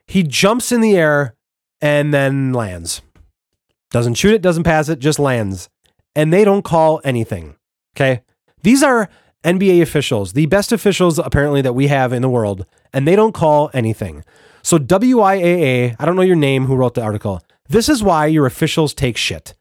[0.07, 1.35] He jumps in the air
[1.81, 3.03] and then lands.
[3.91, 5.69] Doesn't shoot it, doesn't pass it, just lands
[6.15, 7.57] and they don't call anything.
[7.97, 8.23] Okay.
[8.65, 9.11] These are
[9.45, 13.35] NBA officials, the best officials apparently that we have in the world, and they don't
[13.35, 14.25] call anything.
[14.63, 17.43] So, WIAA, I don't know your name who wrote the article.
[17.69, 19.55] This is why your officials take shit.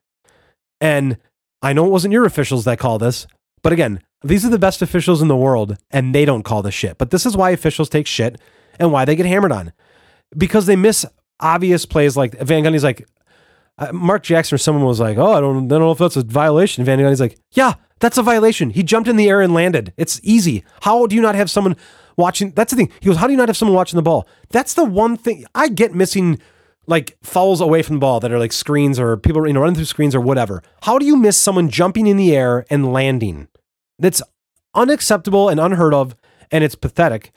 [0.79, 1.17] And
[1.61, 3.27] I know it wasn't your officials that call this,
[3.61, 6.73] but again, these are the best officials in the world, and they don't call this
[6.73, 6.97] shit.
[6.97, 8.39] But this is why officials take shit
[8.79, 9.73] and why they get hammered on
[10.37, 11.05] because they miss
[11.41, 13.05] obvious plays like Van Gundy's like,
[13.77, 16.15] uh, Mark Jackson or someone was like, "Oh, I don't, I don't know if that's
[16.15, 18.69] a violation." Van Gundy's like, "Yeah, that's a violation.
[18.69, 19.93] He jumped in the air and landed.
[19.95, 20.63] It's easy.
[20.81, 21.77] How do you not have someone
[22.17, 22.51] watching?
[22.51, 24.73] That's the thing." He goes, "How do you not have someone watching the ball?" That's
[24.73, 26.39] the one thing I get missing,
[26.85, 29.75] like fouls away from the ball that are like screens or people you know running
[29.75, 30.61] through screens or whatever.
[30.83, 33.47] How do you miss someone jumping in the air and landing?
[33.97, 34.21] That's
[34.75, 36.15] unacceptable and unheard of,
[36.51, 37.31] and it's pathetic.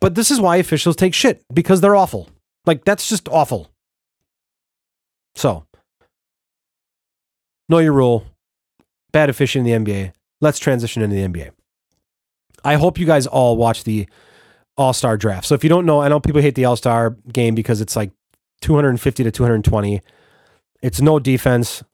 [0.00, 2.28] But this is why officials take shit because they're awful.
[2.66, 3.70] Like that's just awful.
[5.34, 5.66] So
[7.68, 8.26] Know your rule.
[9.14, 10.12] Bad officiating in the NBA.
[10.40, 11.52] Let's transition into the NBA.
[12.64, 14.08] I hope you guys all watch the
[14.76, 15.46] All Star draft.
[15.46, 17.94] So if you don't know, I know people hate the All Star game because it's
[17.94, 18.10] like
[18.62, 20.00] 250 to 220.
[20.82, 21.84] It's no defense.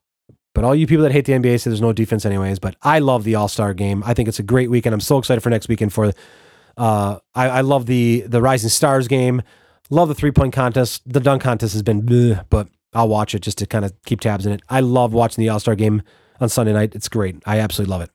[0.55, 2.59] But all you people that hate the NBA say there's no defense anyways.
[2.59, 4.03] But I love the All Star game.
[4.07, 4.95] I think it's a great weekend.
[4.95, 5.93] I'm so excited for next weekend.
[5.93, 6.15] For
[6.79, 9.43] uh, I, I love the the Rising Stars game.
[9.91, 11.03] Love the three point contest.
[11.05, 14.23] The dunk contest has been, bleh, but I'll watch it just to kind of keep
[14.23, 14.63] tabs in it.
[14.71, 16.03] I love watching the All Star game
[16.41, 16.95] on Sunday night.
[16.95, 17.37] It's great.
[17.47, 18.11] I absolutely love it.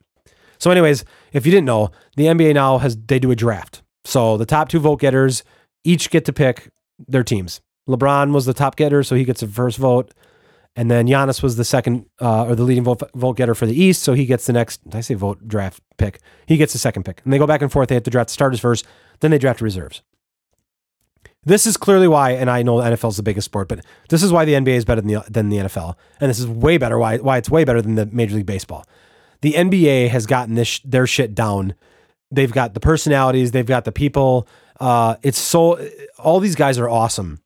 [0.58, 3.82] So, anyways, if you didn't know, the NBA now has they do a draft.
[4.04, 5.42] So the top two vote getters
[5.84, 6.70] each get to pick
[7.06, 7.60] their teams.
[7.88, 10.12] LeBron was the top getter, so he gets the first vote.
[10.74, 13.74] And then Giannis was the second uh, or the leading vote, vote getter for the
[13.80, 14.80] East, so he gets the next.
[14.92, 16.20] I say vote draft pick.
[16.46, 17.88] He gets the second pick, and they go back and forth.
[17.88, 18.86] They have to draft starters first,
[19.20, 20.02] then they draft reserves.
[21.46, 24.24] This is clearly why, and I know the NFL is the biggest sport, but this
[24.24, 26.76] is why the NBA is better than the, than the NFL, and this is way
[26.76, 26.98] better.
[26.98, 28.84] Why why it's way better than the Major League Baseball.
[29.42, 31.74] The NBA has gotten this their shit down.
[32.32, 34.48] They've got the personalities, they've got the people.
[34.80, 37.40] Uh, it's so all these guys are awesome.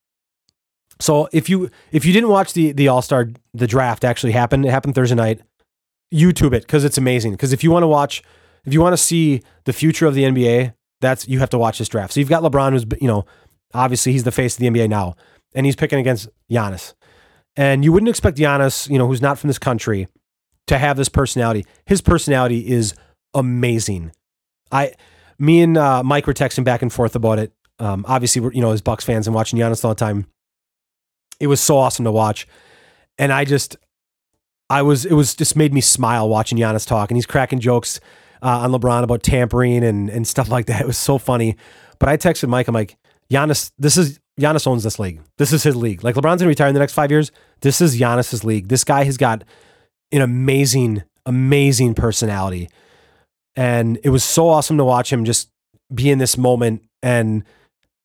[0.99, 4.65] So if you if you didn't watch the the All Star the draft actually happened,
[4.65, 5.43] it happened Thursday night.
[6.13, 7.33] YouTube it because it's amazing.
[7.33, 8.23] Because if you want to watch,
[8.65, 11.79] if you want to see the future of the NBA, that's you have to watch
[11.79, 12.13] this draft.
[12.13, 13.25] So you've got LeBron, who's you know
[13.75, 15.17] obviously he's the face of the NBA now,
[15.55, 16.95] and he's picking against Giannis.
[17.57, 20.09] And you wouldn't expect Giannis, you know, who's not from this country,
[20.67, 21.67] to have this personality.
[21.87, 22.95] His personality is
[23.35, 24.13] amazing.
[24.71, 24.93] I,
[25.39, 27.53] me and uh, Mike were texting back and forth about it.
[27.79, 30.27] Um, obviously, we're you know as Bucks fans and watching Giannis all the time
[31.41, 32.47] it was so awesome to watch.
[33.19, 33.77] And I just,
[34.69, 37.11] I was, it was just made me smile watching Giannis talk.
[37.11, 37.99] And he's cracking jokes
[38.43, 40.81] uh, on LeBron about tampering and, and stuff like that.
[40.83, 41.57] It was so funny.
[41.99, 42.97] But I texted Mike, I'm like,
[43.31, 45.21] Giannis, this is, Giannis owns this league.
[45.39, 46.03] This is his league.
[46.03, 47.31] Like LeBron's gonna retire in the next five years.
[47.61, 48.69] This is Giannis's league.
[48.69, 49.45] This guy has got
[50.13, 52.69] an amazing, amazing personality.
[53.57, 55.51] And it was so awesome to watch him just
[55.93, 57.45] be in this moment and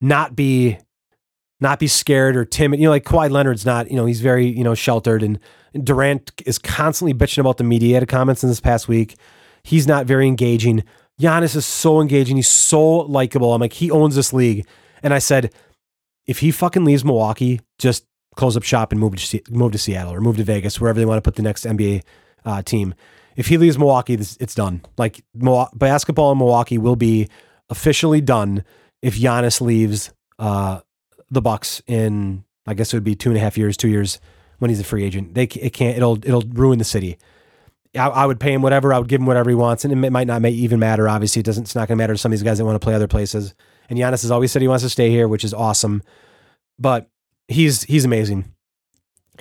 [0.01, 0.77] not be
[1.61, 2.79] not be scared or timid.
[2.79, 5.39] You know, like Kawhi Leonard's not, you know, he's very, you know, sheltered and
[5.83, 8.05] Durant is constantly bitching about the media.
[8.05, 9.15] Comments in this past week.
[9.63, 10.83] He's not very engaging.
[11.19, 12.35] Giannis is so engaging.
[12.35, 13.53] He's so likable.
[13.53, 14.65] I'm like, he owns this league.
[15.05, 15.53] And I said,
[16.25, 20.11] if he fucking leaves Milwaukee, just close up shop and move to, move to Seattle
[20.11, 22.01] or move to Vegas, wherever they want to put the next NBA
[22.43, 22.95] uh, team.
[23.35, 24.81] If he leaves Milwaukee, it's done.
[24.97, 25.23] Like
[25.75, 27.29] basketball in Milwaukee will be
[27.69, 28.63] officially done
[29.03, 30.79] if Giannis leaves uh,
[31.29, 34.19] the Bucks in I guess it would be two and a half years, two years
[34.57, 35.35] when he's a free agent.
[35.35, 37.19] They it can't it'll it'll ruin the city.
[37.95, 38.91] I, I would pay him whatever.
[38.91, 41.07] I would give him whatever he wants, and it might not even matter.
[41.07, 41.65] Obviously, it doesn't.
[41.65, 43.07] It's not going to matter to some of these guys that want to play other
[43.07, 43.53] places.
[43.89, 46.03] And Giannis has always said he wants to stay here, which is awesome.
[46.79, 47.09] But
[47.47, 48.51] he's he's amazing.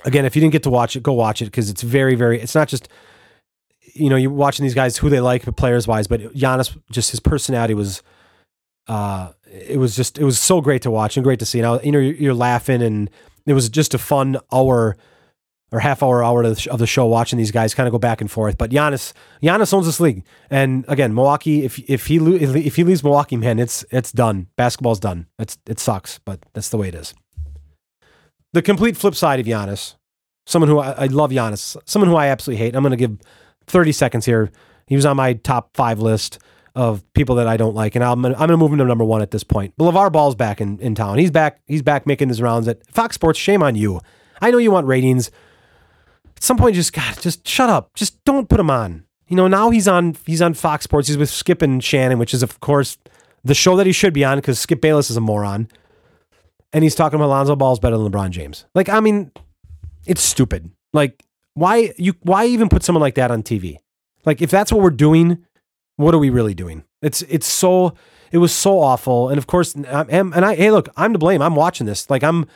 [0.03, 2.39] Again, if you didn't get to watch it, go watch it because it's very very.
[2.39, 2.87] It's not just
[3.93, 7.11] you know you're watching these guys who they like but players wise, but Giannis just
[7.11, 8.03] his personality was
[8.87, 11.61] uh, it was just it was so great to watch and great to see.
[11.61, 13.09] Now you know you're, you're laughing and
[13.45, 14.97] it was just a fun hour
[15.71, 18.29] or half hour hour of the show watching these guys kind of go back and
[18.29, 18.57] forth.
[18.57, 21.63] But Giannis Giannis owns this league, and again Milwaukee.
[21.65, 24.47] If if he if he leaves Milwaukee, man, it's it's done.
[24.55, 25.27] Basketball's done.
[25.39, 27.13] It's it sucks, but that's the way it is.
[28.53, 29.95] The complete flip side of Giannis,
[30.45, 32.75] someone who I, I love Giannis, someone who I absolutely hate.
[32.75, 33.17] I'm going to give
[33.67, 34.49] 30 seconds here.
[34.87, 36.39] He was on my top five list
[36.73, 39.03] of people that I don't like, and I'm gonna, I'm gonna move him to number
[39.03, 39.73] one at this point.
[39.77, 41.17] But LeVar Ball's back in, in town.
[41.17, 41.61] He's back.
[41.65, 43.39] He's back making his rounds at Fox Sports.
[43.39, 43.99] Shame on you.
[44.41, 45.31] I know you want ratings.
[46.37, 47.93] At some point, just God, just shut up.
[47.95, 49.05] Just don't put him on.
[49.27, 51.07] You know, now he's on he's on Fox Sports.
[51.07, 52.97] He's with Skip and Shannon, which is of course
[53.43, 55.69] the show that he should be on because Skip Bayless is a moron.
[56.73, 58.65] And he's talking about Lonzo Ball's better than LeBron James.
[58.75, 59.31] Like, I mean,
[60.05, 60.71] it's stupid.
[60.91, 63.77] Like, why you why even put someone like that on TV?
[64.25, 65.45] Like, if that's what we're doing,
[65.95, 66.83] what are we really doing?
[67.01, 67.95] It's it's so
[68.31, 71.41] it was so awful, and of course, I'm, and I hey look, I'm to blame.
[71.41, 72.09] I'm watching this.
[72.09, 72.47] Like I'm,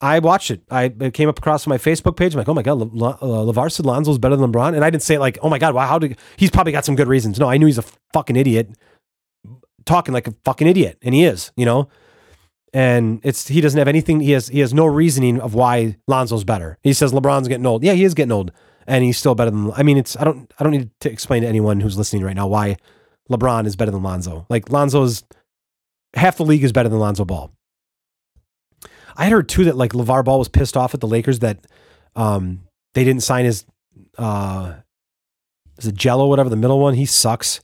[0.00, 0.62] I watched it.
[0.70, 2.34] I it came up across my Facebook page.
[2.34, 5.02] I'm like, oh my god, Le, Le, uh, Lonzo's better than LeBron, and I didn't
[5.02, 7.38] say it like, oh my god, wow, how did he's probably got some good reasons.
[7.38, 8.70] No, I knew he's a fucking idiot,
[9.86, 11.88] talking like a fucking idiot, and he is, you know.
[12.72, 14.20] And it's he doesn't have anything.
[14.20, 16.78] He has he has no reasoning of why Lonzo's better.
[16.82, 17.82] He says LeBron's getting old.
[17.82, 18.52] Yeah, he is getting old
[18.86, 19.72] and he's still better than.
[19.72, 22.36] I mean, it's I don't I don't need to explain to anyone who's listening right
[22.36, 22.76] now why
[23.30, 24.46] LeBron is better than Lonzo.
[24.48, 25.24] Like Lonzo's
[26.14, 27.52] half the league is better than Lonzo Ball.
[29.16, 31.66] I had heard too that like LeVar Ball was pissed off at the Lakers that
[32.14, 32.60] um,
[32.94, 33.64] they didn't sign his
[34.18, 34.74] uh,
[35.78, 36.94] is it Jello whatever the middle one.
[36.94, 37.60] He sucks.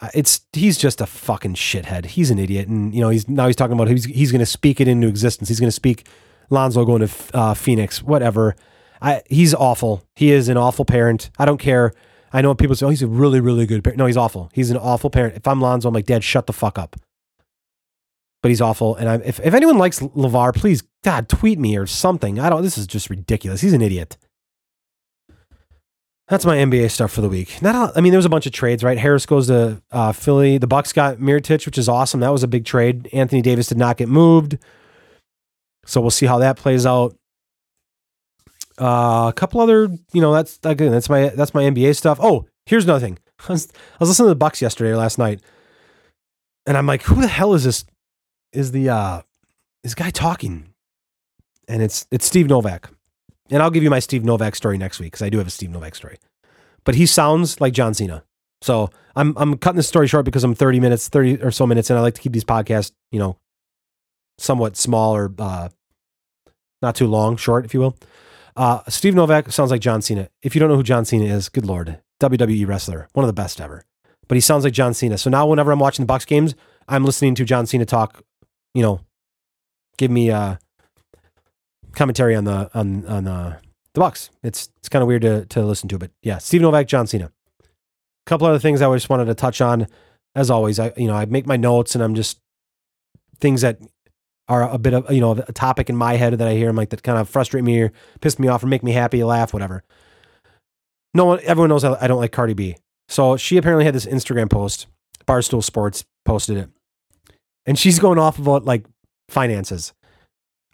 [0.00, 2.06] Uh, it's he's just a fucking shithead.
[2.06, 4.46] He's an idiot, and you know he's now he's talking about he's he's going to
[4.46, 5.48] speak it into existence.
[5.48, 6.06] He's going to speak
[6.50, 8.56] Lonzo going to uh, Phoenix, whatever.
[9.00, 10.04] I, he's awful.
[10.14, 11.30] He is an awful parent.
[11.38, 11.92] I don't care.
[12.32, 14.50] I know people say, "Oh, he's a really, really good parent." No, he's awful.
[14.52, 15.36] He's an awful parent.
[15.36, 16.96] If I'm Lonzo, I'm like, "Dad, shut the fuck up."
[18.42, 18.96] But he's awful.
[18.96, 22.40] And I'm, if if anyone likes LaVar, please, God, tweet me or something.
[22.40, 22.62] I don't.
[22.62, 23.60] This is just ridiculous.
[23.60, 24.16] He's an idiot.
[26.28, 27.60] That's my NBA stuff for the week.
[27.60, 28.96] Not, a, I mean, there was a bunch of trades, right?
[28.96, 30.56] Harris goes to uh, Philly.
[30.56, 32.20] The Bucks got Mirotic, which is awesome.
[32.20, 33.08] That was a big trade.
[33.12, 34.56] Anthony Davis did not get moved,
[35.84, 37.14] so we'll see how that plays out.
[38.80, 42.18] Uh, a couple other, you know, that's again, that's my that's my NBA stuff.
[42.22, 43.18] Oh, here's another thing.
[43.48, 45.40] I was, I was listening to the Bucks yesterday or last night,
[46.66, 47.84] and I'm like, who the hell is this?
[48.52, 49.22] Is the uh
[49.82, 50.68] this guy talking?
[51.68, 52.90] And it's it's Steve Novak.
[53.50, 55.50] And I'll give you my Steve Novak story next week because I do have a
[55.50, 56.18] Steve Novak story.
[56.84, 58.24] But he sounds like John Cena.
[58.62, 61.90] So I'm I'm cutting this story short because I'm 30 minutes, 30 or so minutes,
[61.90, 63.36] and I like to keep these podcasts, you know,
[64.38, 65.68] somewhat small or uh,
[66.80, 67.96] not too long, short, if you will.
[68.56, 70.28] Uh, Steve Novak sounds like John Cena.
[70.42, 73.32] If you don't know who John Cena is, good lord, WWE wrestler, one of the
[73.32, 73.84] best ever.
[74.28, 75.18] But he sounds like John Cena.
[75.18, 76.54] So now, whenever I'm watching the Bucks games,
[76.88, 78.22] I'm listening to John Cena talk.
[78.74, 79.00] You know,
[79.98, 80.56] give me uh,
[81.92, 83.58] commentary on the on on uh,
[83.94, 84.30] the Bucks.
[84.42, 87.30] It's it's kind of weird to to listen to, but yeah, Steve Novak, John Cena.
[87.60, 87.66] A
[88.26, 89.86] couple other things I just wanted to touch on.
[90.34, 92.38] As always, I you know I make my notes and I'm just
[93.40, 93.78] things that
[94.48, 96.70] are a bit of you know a topic in my head that I hear.
[96.70, 99.22] I'm like that kind of frustrate me or piss me off or make me happy,
[99.24, 99.84] laugh, whatever.
[101.14, 102.76] No one, everyone knows I, I don't like Cardi B.
[103.08, 104.86] So she apparently had this Instagram post.
[105.26, 106.70] Barstool Sports posted it,
[107.66, 108.84] and she's going off about like
[109.28, 109.92] finances,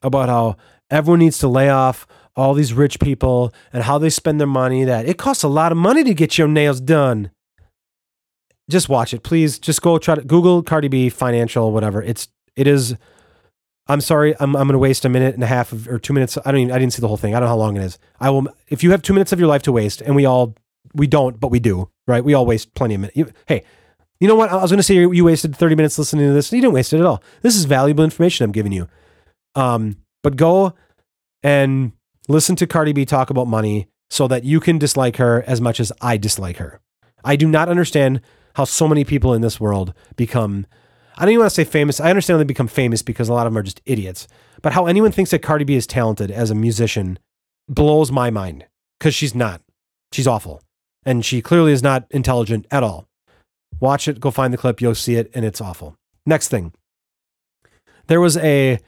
[0.03, 0.57] about how
[0.91, 4.85] everyone needs to lay off all these rich people and how they spend their money.
[4.85, 7.31] That it costs a lot of money to get your nails done.
[8.71, 9.59] Just watch it, please.
[9.59, 12.03] Just go try to Google Cardi B financial, whatever.
[12.03, 12.97] It's it is
[13.89, 14.35] I'm sorry.
[14.39, 16.37] I'm, I'm to waste a minute and a half of, or two minutes.
[16.45, 17.35] I don't even, I didn't see the whole thing.
[17.35, 17.99] I don't know how long it is.
[18.21, 20.55] I will, if you have two minutes of your life to waste and we all,
[20.95, 22.23] we don't, but we do, right?
[22.23, 23.33] We all waste plenty of minutes.
[23.47, 23.65] Hey,
[24.21, 24.51] you know what?
[24.51, 26.53] I was going to say you wasted 30 minutes listening to this.
[26.53, 27.23] You didn't waste it at all.
[27.43, 28.89] This is valuable information I'm giving you.
[29.55, 30.75] Um, but go
[31.43, 31.93] and
[32.29, 35.81] listen to Cardi B talk about money so that you can dislike her as much
[35.81, 36.81] as I dislike her.
[37.25, 38.21] I do not understand
[38.55, 40.67] how so many people in this world become
[41.17, 41.99] I don't even want to say famous.
[41.99, 44.29] I understand they become famous because a lot of them are just idiots.
[44.63, 47.19] But how anyone thinks that Cardi B is talented as a musician
[47.69, 48.67] blows my mind
[48.99, 49.61] because she's not.
[50.13, 50.63] She's awful.
[51.05, 53.08] And she clearly is not intelligent at all.
[53.81, 55.97] Watch it, go find the clip, you'll see it, and it's awful.
[56.27, 56.73] Next thing.
[58.09, 58.79] There was a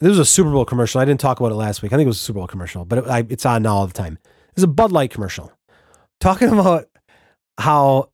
[0.00, 1.00] this was a Super Bowl commercial.
[1.00, 1.92] I didn't talk about it last week.
[1.92, 3.86] I think it was a Super Bowl commercial, but it, I, it's on now all
[3.86, 4.18] the time.
[4.54, 5.52] It's a Bud Light commercial
[6.20, 6.88] talking about
[7.58, 8.10] how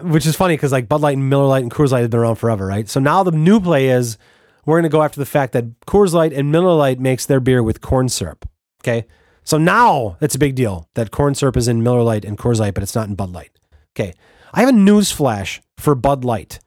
[0.00, 2.20] which is funny because like Bud Light and Miller Lite and Coors Light have been
[2.20, 2.88] around forever, right?
[2.88, 4.18] So now the new play is
[4.64, 7.40] we're going to go after the fact that Coors Light and Miller Lite makes their
[7.40, 8.48] beer with corn syrup.
[8.82, 9.06] Okay.
[9.44, 12.58] So now it's a big deal that corn syrup is in Miller Lite and Coors
[12.58, 13.50] Light, but it's not in Bud Light.
[13.94, 14.12] Okay.
[14.56, 16.60] I have a news flash for Bud Light.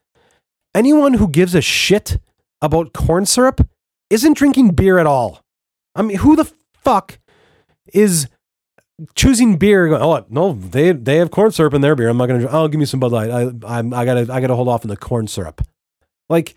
[0.75, 2.19] Anyone who gives a shit
[2.61, 3.67] about corn syrup
[4.11, 5.41] isn't drinking beer at all.
[5.95, 7.17] I mean, who the fuck
[7.91, 8.27] is
[9.15, 9.91] choosing beer.
[9.91, 12.09] Oh no, they they have corn syrup in their beer.
[12.09, 12.47] I'm not gonna.
[12.49, 13.31] Oh, give me some Bud Light.
[13.31, 15.61] I I'm, I gotta I gotta hold off on the corn syrup.
[16.29, 16.53] Like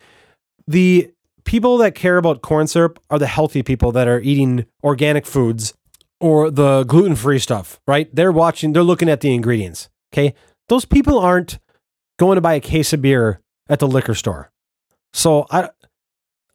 [0.66, 1.10] the
[1.44, 5.72] people that care about corn syrup are the healthy people that are eating organic foods
[6.20, 7.80] or the gluten free stuff.
[7.86, 8.14] Right?
[8.14, 8.74] They're watching.
[8.74, 9.88] They're looking at the ingredients.
[10.12, 10.34] Okay,
[10.72, 11.58] those people aren't
[12.18, 14.50] going to buy a case of beer at the liquor store.
[15.12, 15.68] So I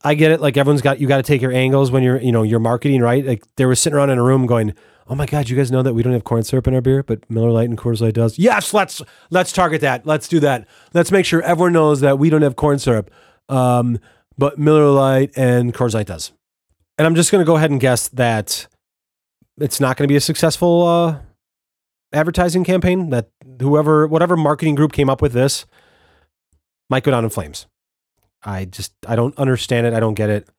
[0.03, 0.41] I get it.
[0.41, 3.01] Like everyone's got you got to take your angles when you're you know you're marketing
[3.01, 3.23] right.
[3.23, 4.73] Like they were sitting around in a room going
[5.09, 7.03] oh my god, you guys know that we don't have corn syrup in our beer,
[7.03, 8.39] but Miller Lite and Coors Light does.
[8.39, 10.05] Yes, let's let's target that.
[10.07, 10.67] Let's do that.
[10.95, 13.11] Let's make sure everyone knows that we don't have corn syrup,
[13.49, 13.99] um,
[14.35, 16.31] but Miller Lite and Coors Light does.
[16.97, 18.65] And I'm just going to go ahead and guess that
[19.59, 21.19] it's not going to be a successful uh,
[22.13, 23.09] advertising campaign.
[23.09, 23.29] That
[23.59, 25.65] whoever, whatever marketing group came up with this,
[26.89, 27.67] might go down in flames.
[28.43, 29.93] I just I don't understand it.
[29.93, 30.49] I don't get it.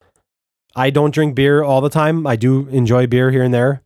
[0.75, 2.27] I don't drink beer all the time.
[2.27, 3.83] I do enjoy beer here and there.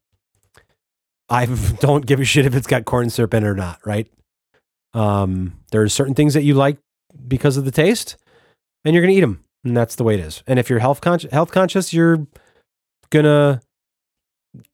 [1.29, 1.47] I
[1.81, 4.11] don't give a shit if it's got corn syrup in it or not, right?
[4.95, 6.79] Um, there are certain things that you like
[7.27, 8.17] because of the taste,
[8.85, 10.43] and you're gonna eat them, and that's the way it is.
[10.47, 11.03] And if you're health
[11.33, 12.27] health conscious, you're
[13.11, 13.61] gonna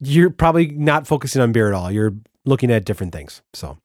[0.00, 1.90] you're probably not focusing on beer at all.
[1.90, 2.14] You're
[2.44, 3.42] looking at different things.
[3.54, 3.78] So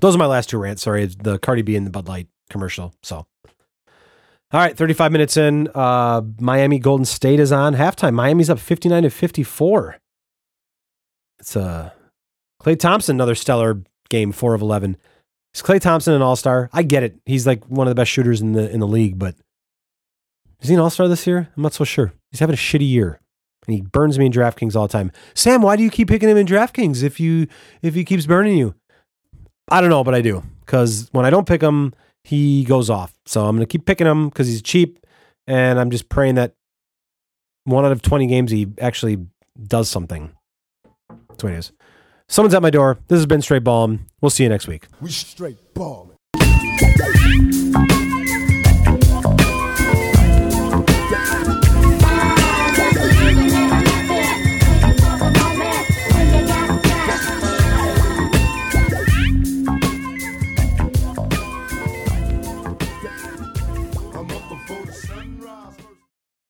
[0.00, 0.82] those are my last two rants.
[0.82, 2.94] Sorry, the Cardi B and the Bud Light commercial.
[3.02, 3.26] So
[4.52, 5.68] all right, 35 minutes in.
[5.74, 8.14] Uh, Miami Golden State is on halftime.
[8.14, 9.96] Miami's up 59 to 54.
[11.40, 11.90] It's uh,
[12.62, 14.96] Klay Thompson, another stellar game, four of eleven.
[15.54, 16.70] Is Klay Thompson an All Star?
[16.72, 17.20] I get it.
[17.26, 19.34] He's like one of the best shooters in the in the league, but
[20.60, 21.48] is he an All Star this year?
[21.56, 22.12] I'm not so sure.
[22.30, 23.20] He's having a shitty year,
[23.66, 25.12] and he burns me in DraftKings all the time.
[25.34, 27.46] Sam, why do you keep picking him in DraftKings if you
[27.82, 28.74] if he keeps burning you?
[29.70, 33.14] I don't know, but I do because when I don't pick him, he goes off.
[33.26, 34.98] So I'm to keep picking him because he's cheap,
[35.46, 36.54] and I'm just praying that
[37.64, 39.18] one out of 20 games he actually
[39.62, 40.32] does something.
[41.28, 41.72] That's what it is.
[42.28, 42.98] Someone's at my door.
[43.08, 44.06] This has been Straight Ballin'.
[44.20, 44.86] We'll see you next week.
[45.00, 46.16] We straight ballin'.